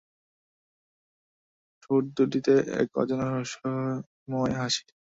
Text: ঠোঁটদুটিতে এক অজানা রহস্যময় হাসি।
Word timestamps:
ঠোঁটদুটিতে 1.83 2.53
এক 2.81 2.89
অজানা 3.01 3.25
রহস্যময় 3.27 4.53
হাসি। 4.59 4.83